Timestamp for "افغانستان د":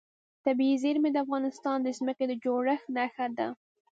1.25-1.87